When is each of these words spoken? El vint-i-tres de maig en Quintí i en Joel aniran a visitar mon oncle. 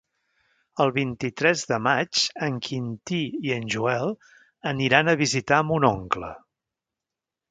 El 0.83 0.91
vint-i-tres 0.93 1.65
de 1.71 1.77
maig 1.87 2.21
en 2.47 2.57
Quintí 2.69 3.19
i 3.49 3.53
en 3.57 3.69
Joel 3.75 4.15
aniran 4.73 5.13
a 5.13 5.17
visitar 5.23 5.63
mon 5.73 5.89
oncle. 5.93 6.33